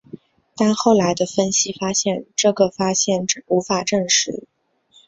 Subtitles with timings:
[0.57, 4.47] 但后来的分析发现这个发现无法证实。